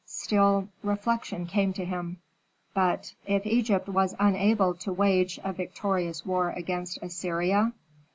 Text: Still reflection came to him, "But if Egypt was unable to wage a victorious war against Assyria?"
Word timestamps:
Still 0.07 0.67
reflection 0.81 1.45
came 1.45 1.73
to 1.73 1.85
him, 1.85 2.17
"But 2.73 3.13
if 3.27 3.45
Egypt 3.45 3.87
was 3.87 4.15
unable 4.19 4.73
to 4.73 4.91
wage 4.91 5.39
a 5.43 5.53
victorious 5.53 6.25
war 6.25 6.49
against 6.49 6.97
Assyria?" 7.03 7.73